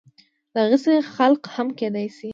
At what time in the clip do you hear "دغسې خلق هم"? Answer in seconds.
0.55-1.67